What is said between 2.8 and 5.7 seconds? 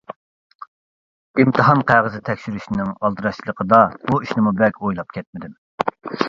ئالدىراشچىلىقىدا بۇ ئىشنىمۇ بەك ئويلاپ كەتمىدىم.